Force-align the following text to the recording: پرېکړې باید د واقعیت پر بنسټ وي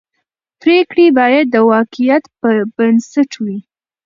پرېکړې 0.61 1.05
باید 1.19 1.45
د 1.51 1.57
واقعیت 1.71 2.23
پر 2.39 2.55
بنسټ 2.77 3.31
وي 3.43 3.59